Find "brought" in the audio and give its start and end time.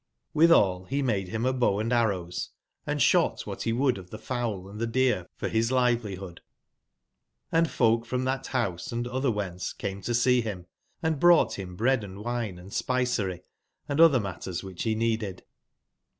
11.19-11.57